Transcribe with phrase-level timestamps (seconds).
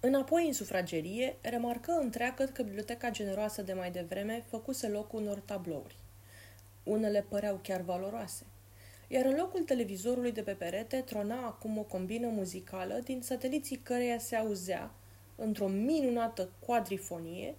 [0.00, 5.96] Înapoi în sufragerie, remarcă întreagă că biblioteca generoasă de mai devreme făcuse loc unor tablouri.
[6.82, 8.46] Unele păreau chiar valoroase.
[9.08, 14.18] Iar în locul televizorului de pe perete trona acum o combină muzicală din sateliții căreia
[14.18, 14.94] se auzea,
[15.36, 17.54] într-o minunată quadrifonie,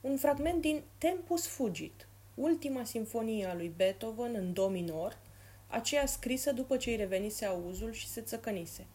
[0.00, 5.18] un fragment din Tempus Fugit, ultima sinfonie a lui Beethoven în do minor,
[5.66, 8.86] aceea scrisă după ce îi revenise auzul și se țăcănise.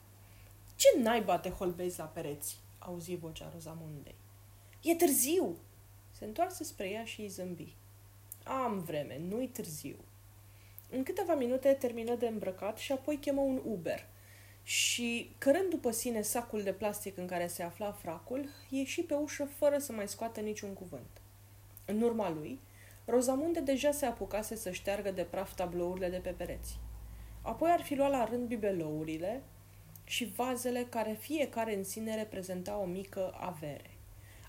[0.76, 4.16] Ce naiba te holbezi la pereți?" Auzi vocea Rozamundei.
[4.82, 5.56] E târziu!"
[6.12, 7.76] Se întoarse spre ea și îi zâmbi.
[8.44, 9.96] Am vreme, nu-i târziu.
[10.90, 14.08] În câteva minute termină de îmbrăcat și apoi chemă un Uber.
[14.64, 19.46] Și, cărând după sine sacul de plastic în care se afla fracul, ieși pe ușă
[19.46, 21.22] fără să mai scoată niciun cuvânt.
[21.86, 22.60] În urma lui,
[23.06, 26.80] Rozamunde deja se apucase să șteargă de praf tablourile de pe pereți.
[27.42, 29.44] Apoi ar fi luat la rând bibelourile
[30.06, 33.90] și vazele care fiecare în sine reprezenta o mică avere.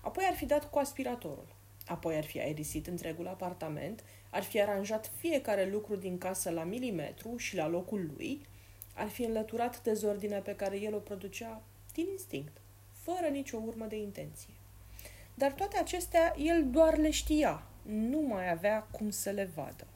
[0.01, 1.55] Apoi ar fi dat cu aspiratorul.
[1.85, 7.37] Apoi ar fi aerisit întregul apartament, ar fi aranjat fiecare lucru din casă la milimetru
[7.37, 8.45] și la locul lui,
[8.93, 11.61] ar fi înlăturat dezordinea pe care el o producea
[11.93, 12.57] din instinct,
[12.91, 14.53] fără nicio urmă de intenție.
[15.33, 19.87] Dar toate acestea el doar le știa, nu mai avea cum să le vadă.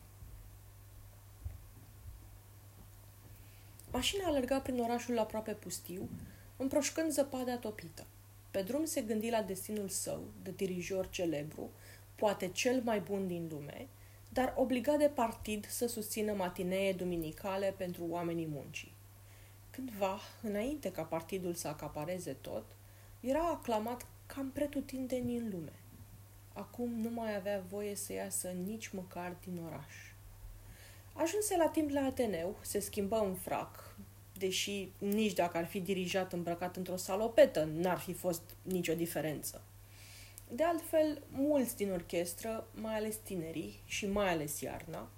[3.91, 6.09] Mașina alerga prin orașul aproape pustiu,
[6.57, 8.05] împroșcând zăpada topită.
[8.51, 11.69] Pe drum se gândi la destinul său, de dirijor celebru,
[12.15, 13.87] poate cel mai bun din lume,
[14.29, 18.93] dar obligat de partid să susțină matinee duminicale pentru oamenii muncii.
[19.69, 22.65] Cândva, înainte ca partidul să acapareze tot,
[23.19, 25.73] era aclamat cam pretutindeni în lume.
[26.53, 30.10] Acum nu mai avea voie să iasă nici măcar din oraș.
[31.13, 33.95] Ajunse la timp la Ateneu, se schimbă în frac,
[34.37, 39.61] deși nici dacă ar fi dirijat îmbrăcat într-o salopetă, n-ar fi fost nicio diferență.
[40.47, 45.09] De altfel, mulți din orchestră, mai ales tinerii și mai ales iarna,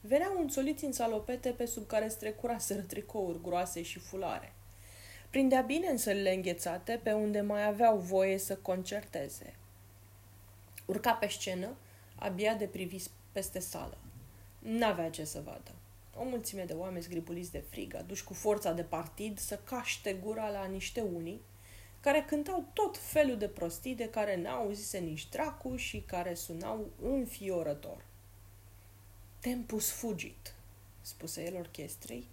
[0.00, 4.52] veneau înțoliți în salopete pe sub care strecuraseră tricouri groase și fulare.
[5.30, 9.54] Prindea bine în sălile înghețate, pe unde mai aveau voie să concerteze.
[10.86, 11.76] Urca pe scenă,
[12.14, 13.98] abia de privis peste sală.
[14.60, 15.70] N-avea ce să vadă.
[16.16, 20.50] O mulțime de oameni zgribuliți de frig, aduși cu forța de partid să caște gura
[20.50, 21.40] la niște unii,
[22.00, 26.90] care cântau tot felul de prostii de care n-au zise nici dracu și care sunau
[27.02, 28.04] înfiorător.
[29.40, 30.54] Tempus fugit,
[31.00, 32.28] spuse el orchestrei,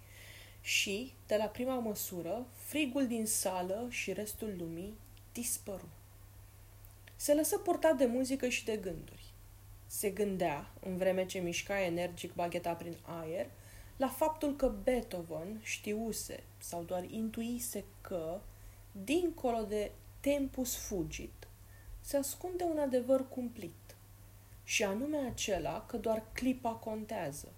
[0.60, 4.94] și, de la prima măsură, frigul din sală și restul lumii
[5.32, 5.88] dispăru.
[7.16, 9.27] Se lăsă purtat de muzică și de gânduri.
[9.90, 13.50] Se gândea, în vreme ce mișca energic bagheta prin aer,
[13.96, 18.40] la faptul că Beethoven știuse sau doar intuise că
[19.04, 19.90] dincolo de
[20.20, 21.48] tempus fugit,
[22.00, 23.96] se ascunde un adevăr cumplit,
[24.64, 27.48] și anume acela că doar clipa contează.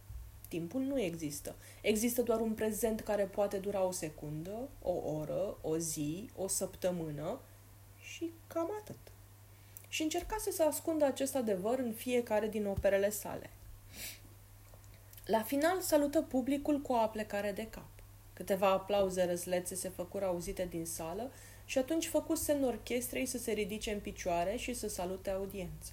[0.49, 1.55] Timpul nu există.
[1.83, 7.41] Există doar un prezent care poate dura o secundă, o oră, o zi, o săptămână
[8.01, 8.99] și cam atât.
[9.93, 13.51] Și încercase să ascundă acest adevăr în fiecare din operele sale.
[15.27, 17.89] La final salută publicul cu o aplecare de cap.
[18.33, 21.31] Câteva aplauze răzlețe se făcură auzite din sală
[21.65, 25.93] și atunci făcu semn orchestrei să se ridice în picioare și să salute audiența.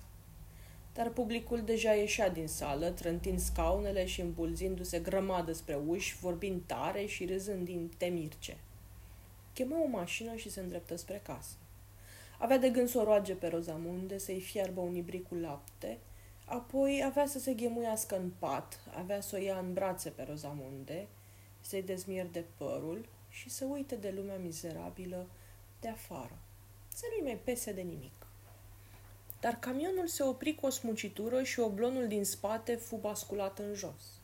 [0.94, 7.06] Dar publicul deja ieșea din sală, trântind scaunele și îmbulzindu-se grămadă spre uși, vorbind tare
[7.06, 8.58] și râzând din temirce.
[9.54, 11.56] Chemă o mașină și se îndreptă spre casă.
[12.38, 15.98] Avea de gând să o roage pe Rozamunde, să-i fiarbă un ibric cu lapte,
[16.46, 21.08] apoi avea să se ghemuiască în pat, avea să o ia în brațe pe Rozamunde,
[21.60, 25.28] să-i dezmierde părul și să uite de lumea mizerabilă
[25.80, 26.38] de afară.
[26.94, 28.28] Să nu-i mai pese de nimic.
[29.40, 34.20] Dar camionul se opri cu o smucitură și oblonul din spate fu basculat în jos.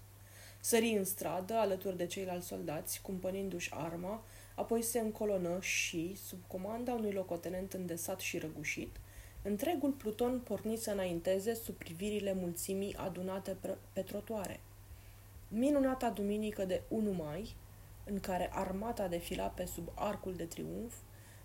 [0.59, 4.23] Sări în stradă, alături de ceilalți soldați, cumpănindu-și arma,
[4.55, 8.95] apoi se încolonă și, sub comanda unui locotenent îndesat și răgușit,
[9.41, 13.57] întregul pluton porni să înainteze sub privirile mulțimii adunate
[13.93, 14.59] pe trotuare–
[15.55, 17.55] minunata duminică de 1 mai,
[18.03, 20.93] în care armata defila pe sub arcul de triumf,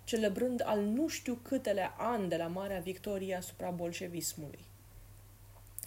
[0.04, 4.64] celebrând al nu știu câtele ani de la Marea Victorie asupra bolșevismului.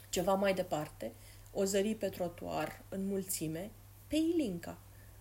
[0.09, 1.11] Ceva mai departe,
[1.53, 3.71] o zări pe trotuar, în mulțime,
[4.07, 4.77] pe Ilinca,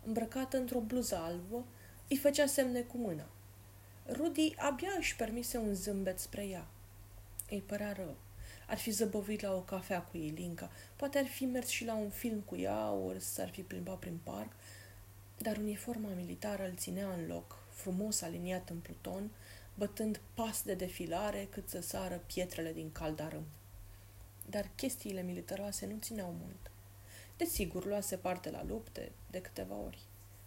[0.06, 1.64] îmbrăcată într-o bluză albă,
[2.10, 3.28] îi făcea semne cu mâna.
[4.12, 6.66] Rudy abia își permise un zâmbet spre ea.
[7.48, 8.16] Îi părea rău
[8.70, 12.10] ar fi zăbovit la o cafea cu Ilinca, poate ar fi mers și la un
[12.10, 14.52] film cu ea, ori s-ar fi plimbat prin parc,
[15.38, 19.30] dar uniforma militară îl ținea în loc, frumos aliniat în pluton,
[19.74, 23.44] bătând pas de defilare cât să sară pietrele din caldarâm.
[24.50, 26.70] Dar chestiile militaroase nu țineau mult.
[27.36, 29.98] Desigur, luase parte la lupte de câteva ori.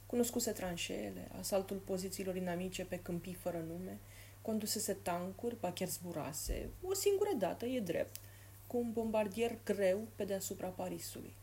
[0.06, 4.00] Cunoscuse tranșeele, asaltul pozițiilor inamice pe câmpii fără nume,
[4.42, 8.20] condusese tancuri, ba chiar zburase, o singură dată, e drept,
[8.68, 11.34] cu un bombardier greu pe deasupra Parisului.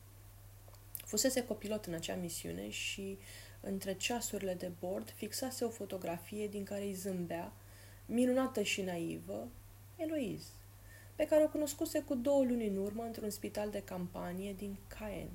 [0.97, 3.19] Fusese copilot în acea misiune și,
[3.61, 7.53] între ceasurile de bord, fixase o fotografie din care îi zâmbea,
[8.07, 9.49] minunată și naivă,
[9.97, 10.51] Eloise,
[11.17, 15.31] pe care o cunoscuse cu două luni în urmă într-un spital de campanie din Caen.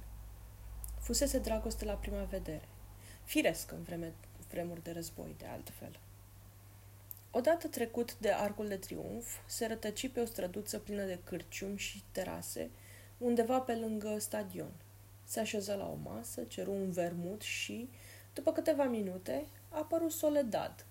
[0.99, 2.67] Fusese dragoste la prima vedere.
[3.25, 4.13] Firesc în vreme,
[4.49, 5.99] vremuri de război, de altfel.
[7.31, 12.03] Odată trecut de Arcul de Triunf, se rătăci pe o străduță plină de cârciumi și
[12.11, 12.69] terase,
[13.17, 14.71] undeva pe lângă stadion.
[15.23, 17.89] Se așeză la o masă, ceru un vermut și,
[18.33, 20.85] după câteva minute, a apărut Soledad.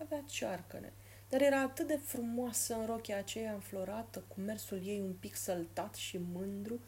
[0.00, 0.92] Avea cearcăne,
[1.28, 5.94] dar era atât de frumoasă în rochia aceea înflorată, cu mersul ei un pic săltat
[5.94, 6.80] și mândru,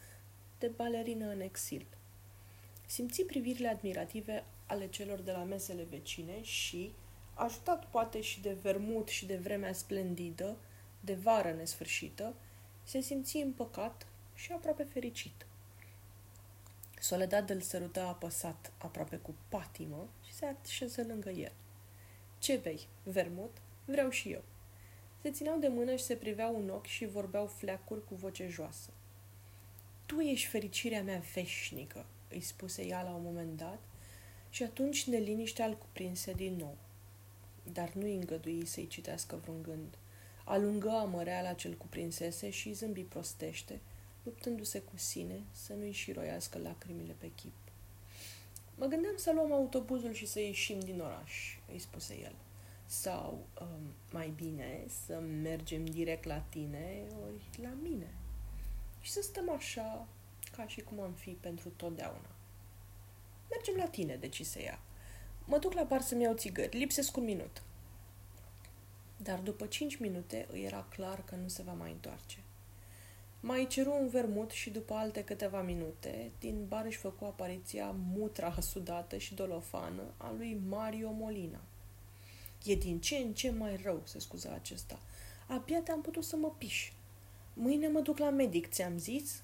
[0.59, 1.87] de balerină în exil.
[2.87, 6.95] Simți privirile admirative ale celor de la mesele vecine și,
[7.35, 10.57] ajutat poate și de vermut și de vremea splendidă,
[11.01, 12.35] de vară nesfârșită,
[12.83, 15.47] se simți împăcat și aproape fericit.
[17.01, 21.53] Soledad îl sărută apăsat, aproape cu patimă, și se așeză lângă el.
[22.39, 22.89] Ce vei?
[23.03, 23.57] Vermut?
[23.85, 24.43] Vreau și eu.
[25.23, 28.91] Se țineau de mână și se priveau în ochi și vorbeau fleacuri cu voce joasă.
[30.07, 33.81] Tu ești fericirea mea veșnică, îi spuse ea la un moment dat,
[34.57, 36.77] și atunci neliniștea îl cuprinse din nou
[37.73, 39.99] dar nu îi îngădui să-i citească vreun gând.
[40.45, 43.81] Alungă amăreala ce-l cuprinsese și zâmbi prostește,
[44.23, 47.55] luptându-se cu sine să nu-i șiroiască lacrimile pe chip.
[48.75, 52.35] Mă gândeam să luăm autobuzul și să ieșim din oraș, îi spuse el.
[52.87, 58.15] Sau, um, mai bine, să mergem direct la tine ori la mine.
[59.01, 60.09] Și să stăm așa,
[60.57, 62.36] ca și cum am fi pentru totdeauna.
[63.51, 64.81] Mergem la tine, decise ea.
[65.45, 66.79] Mă duc la bar să-mi iau țigări.
[66.79, 67.63] Lipsesc un minut.
[69.17, 72.39] Dar după cinci minute îi era clar că nu se va mai întoarce.
[73.41, 78.61] Mai ceru un vermut și după alte câteva minute, din bar își făcu apariția mutra
[78.61, 81.61] sudată și dolofană a lui Mario Molina.
[82.65, 84.99] E din ce în ce mai rău, se scuza acesta.
[85.47, 86.93] Abia te-am putut să mă piși.
[87.55, 89.43] Mâine mă duc la medic, ți-am zis?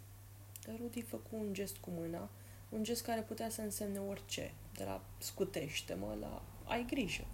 [0.67, 2.31] Dar Rudy făcu un gest cu mâna,
[2.73, 7.25] un gest care putea să însemne orice, de la scutește-mă la ai grijă.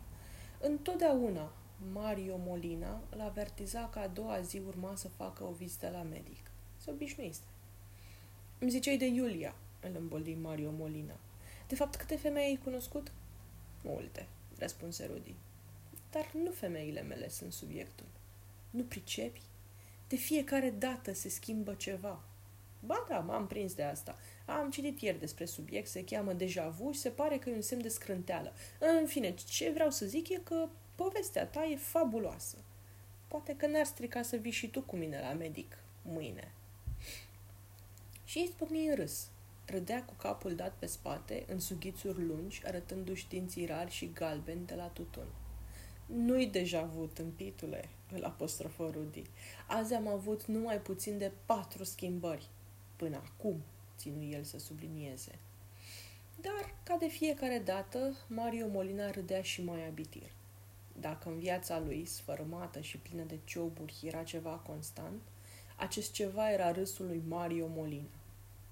[0.60, 1.52] Întotdeauna
[1.92, 6.50] Mario Molina îl avertiza că a doua zi urma să facă o vizită la medic.
[6.76, 7.40] Se obișnuise.
[8.58, 11.16] Îmi ziceai de Iulia, îl îmboldi Mario Molina.
[11.68, 13.12] De fapt, câte femei ai cunoscut?
[13.82, 14.26] Multe,
[14.58, 15.34] răspunse Rudy.
[16.10, 18.06] Dar nu femeile mele sunt subiectul.
[18.70, 19.40] Nu pricepi?
[20.08, 22.22] De fiecare dată se schimbă ceva.
[22.80, 24.18] Ba da, m-am prins de asta.
[24.46, 27.60] Am citit ieri despre subiect, se cheamă deja vu și se pare că e un
[27.60, 28.52] semn de scrânteală.
[28.98, 32.56] În fine, ce vreau să zic e că povestea ta e fabuloasă.
[33.28, 36.52] Poate că n-ar strica să vii și tu cu mine la medic mâine.
[38.24, 39.28] Și îi spocni în râs.
[39.66, 44.74] Râdea cu capul dat pe spate, în sughițuri lungi, arătându-și dinții rari și galbeni de
[44.74, 45.26] la tutun.
[46.06, 49.22] Nu-i deja avut, tâmpitule, îl apostrofă Rudy.
[49.66, 52.48] Azi am avut numai puțin de patru schimbări.
[52.98, 53.62] Până acum,
[53.96, 55.38] ținu el să sublinieze.
[56.40, 60.30] Dar, ca de fiecare dată, Mario Molina râdea și mai abitir.
[61.00, 65.20] Dacă în viața lui, sfărâmată și plină de cioburi, era ceva constant,
[65.76, 68.08] acest ceva era râsul lui Mario Molina.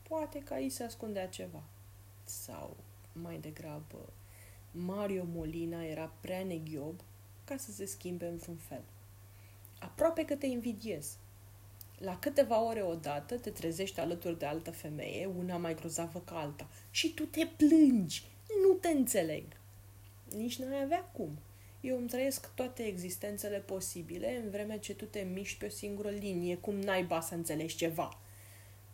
[0.09, 1.63] Poate că aici se ascundea ceva.
[2.25, 2.77] Sau,
[3.13, 4.13] mai degrabă,
[4.71, 7.01] Mario Molina era prea neghiob
[7.45, 8.83] ca să se schimbe în vreun fel.
[9.79, 11.17] Aproape că te invidiez,
[11.99, 16.69] la câteva ore odată te trezești alături de altă femeie, una mai grozavă ca alta,
[16.91, 18.25] și tu te plângi.
[18.63, 19.45] Nu te înțeleg.
[20.37, 21.39] Nici n-ai avea cum.
[21.81, 26.11] Eu îmi trăiesc toate existențele posibile, în vreme ce tu te miști pe o singură
[26.11, 28.19] linie, cum naiba să înțelegi ceva.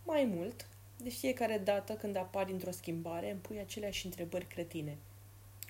[0.04, 0.66] Mai mult,
[0.96, 4.96] de fiecare dată când apari într-o schimbare, îmi pui aceleași întrebări cretine,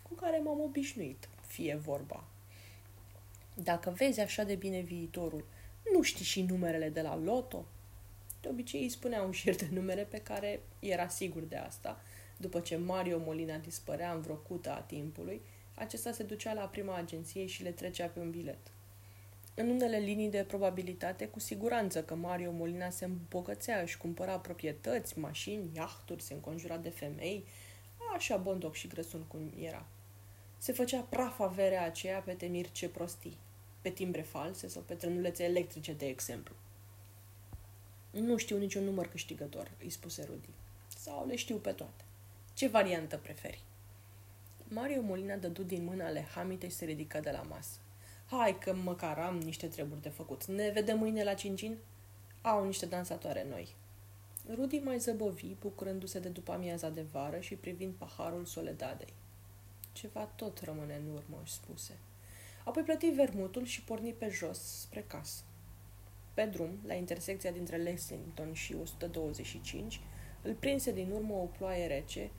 [0.03, 2.25] cu care m-am obișnuit, fie vorba.
[3.55, 5.45] Dacă vezi așa de bine viitorul,
[5.93, 7.67] nu știi și numerele de la loto?
[8.41, 12.01] De obicei îi spunea un șir de numere pe care era sigur de asta.
[12.37, 15.43] După ce Mario Molina dispărea în vreo cută a timpului,
[15.75, 18.71] acesta se ducea la prima agenție și le trecea pe un bilet.
[19.55, 25.19] În unele linii de probabilitate, cu siguranță că Mario Molina se îmbogățea, își cumpăra proprietăți,
[25.19, 27.45] mașini, iahturi, se înconjura de femei,
[28.15, 29.87] așa bondoc și grăsun cum era.
[30.59, 33.39] Se făcea praf averea aceea pe temir ce prostii.
[33.83, 36.55] Pe timbre false sau pe trenulețe electrice, de exemplu.
[38.11, 40.49] Nu știu niciun număr câștigător, îi spuse Rudy.
[40.89, 42.05] Sau le știu pe toate.
[42.55, 43.65] Ce variantă preferi?
[44.69, 47.79] Mario Molina dădu din mâna ale Hamite și se ridică de la masă.
[48.27, 50.45] Hai că măcar am niște treburi de făcut.
[50.47, 51.79] Ne vedem mâine la cincin?
[52.41, 53.75] Au niște dansatoare noi.
[54.55, 59.13] Rudy mai zăbovi, bucurându-se de după amiaza de vară și privind paharul soledadei.
[59.93, 61.99] Ceva tot rămâne în urmă, își spuse.
[62.65, 65.43] Apoi plăti vermutul și porni pe jos, spre casă.
[66.35, 70.01] Pe drum, la intersecția dintre Lexington și 125,
[70.43, 72.31] îl prinse din urmă o ploaie rece,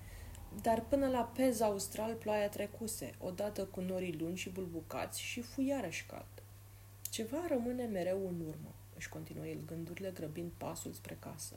[0.62, 5.62] dar până la pez austral ploaia trecuse, odată cu norii lungi și bulbucați și fu
[5.62, 6.44] iarăși șcald.
[7.10, 11.56] Ceva rămâne mereu în urmă, își continuă el gândurile grăbind pasul spre casă.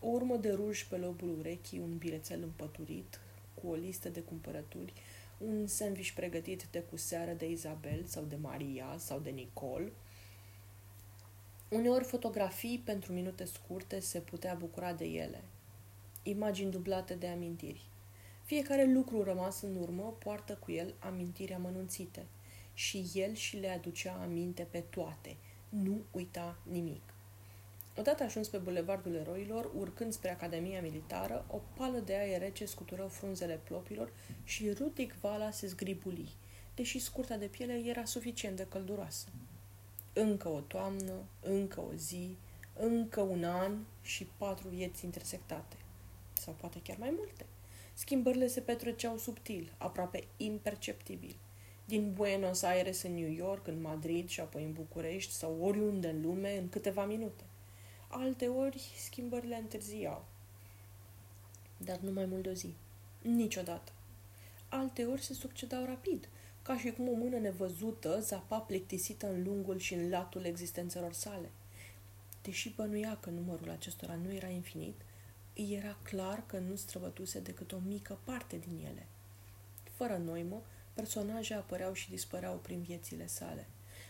[0.00, 3.20] O urmă de ruj pe lobul urechii, un bilețel împăturit,
[3.54, 4.92] cu o listă de cumpărături,
[5.38, 9.92] un sandwich pregătit de cu seară de Isabel sau de Maria sau de Nicole.
[11.68, 15.42] Uneori fotografii pentru minute scurte se putea bucura de ele.
[16.22, 17.86] Imagini dublate de amintiri.
[18.44, 22.26] Fiecare lucru rămas în urmă poartă cu el amintiri amănunțite
[22.74, 25.36] și el și le aducea aminte pe toate.
[25.68, 27.15] Nu uita nimic.
[27.98, 33.02] Odată ajuns pe bulevardul eroilor, urcând spre Academia Militară, o pală de aer rece scutură
[33.02, 34.12] frunzele plopilor
[34.44, 36.34] și Rudic Vala se zgribuli,
[36.74, 39.26] deși scurta de piele era suficient de călduroasă.
[40.12, 42.36] Încă o toamnă, încă o zi,
[42.78, 45.76] încă un an și patru vieți intersectate.
[46.32, 47.46] Sau poate chiar mai multe.
[47.94, 51.36] Schimbările se petreceau subtil, aproape imperceptibil.
[51.84, 56.20] Din Buenos Aires în New York, în Madrid și apoi în București sau oriunde în
[56.20, 57.44] lume în câteva minute.
[58.18, 60.24] Alte ori schimbările întârziau.
[61.76, 62.74] Dar nu mai mult de o zi.
[63.22, 63.92] Niciodată.
[64.68, 66.28] Alte ori se succedau rapid,
[66.62, 71.50] ca și cum o mână nevăzută zapa plictisită în lungul și în latul existențelor sale.
[72.42, 75.00] Deși bănuia că numărul acestora nu era infinit,
[75.54, 79.06] îi era clar că nu străbătuse decât o mică parte din ele.
[79.94, 80.62] Fără noimă,
[80.94, 83.66] personaje apăreau și dispăreau prin viețile sale.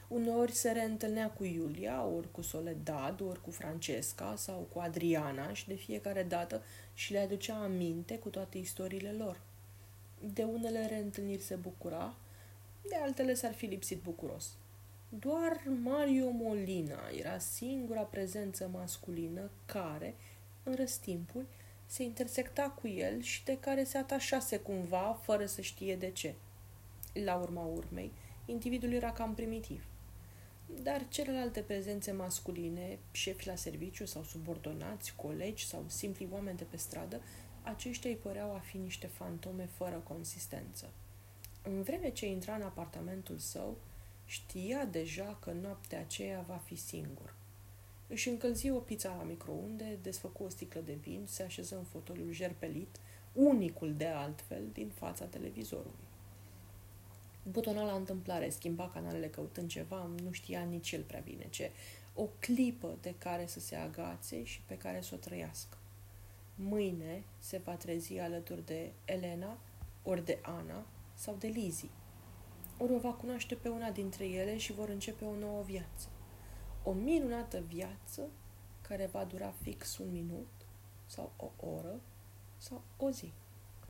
[0.08, 5.66] Uneori se reîntâlnea cu Iulia, ori cu Soledad, ori cu Francesca sau cu Adriana și
[5.66, 6.62] de fiecare dată
[6.94, 9.40] și le aducea aminte cu toate istoriile lor.
[10.34, 12.14] De unele reîntâlniri se bucura,
[12.88, 14.56] de altele s-ar fi lipsit bucuros.
[15.08, 20.14] Doar Mario Molina era singura prezență masculină care,
[20.62, 21.46] în răstimpul,
[21.86, 26.34] se intersecta cu el și de care se atașase cumva, fără să știe de ce.
[27.12, 28.12] La urma urmei,
[28.44, 29.84] individul era cam primitiv.
[30.66, 36.76] Dar celelalte prezențe masculine, șefi la serviciu sau subordonați, colegi sau simpli oameni de pe
[36.76, 37.20] stradă,
[37.62, 40.90] aceștia îi păreau a fi niște fantome fără consistență.
[41.62, 43.78] În vreme ce intra în apartamentul său,
[44.24, 47.34] știa deja că noaptea aceea va fi singur.
[48.06, 52.32] Își încălzi o pizza la microunde, desfăcu o sticlă de vin, se așeză în fotoliul
[52.32, 52.96] jerpelit,
[53.32, 56.05] unicul de altfel, din fața televizorului.
[57.50, 61.70] Butona la întâmplare, schimba canalele căutând ceva, nu știa nici el prea bine ce.
[62.14, 65.76] O clipă de care să se agațe și pe care să o trăiască.
[66.54, 69.58] Mâine se va trezi alături de Elena,
[70.02, 71.90] ori de Ana sau de Lizzie.
[72.78, 76.08] Ori o va cunoaște pe una dintre ele și vor începe o nouă viață.
[76.82, 78.22] O minunată viață
[78.80, 80.48] care va dura fix un minut
[81.06, 82.00] sau o oră
[82.56, 83.32] sau o zi.